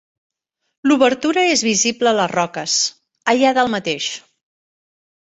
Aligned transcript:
L'obertura 0.91 1.41
és 1.57 1.63
visible 1.67 2.09
a 2.11 2.13
les 2.19 2.31
roques, 2.31 2.77
allà 3.35 3.51
dalt 3.59 3.71
mateix. 3.75 4.09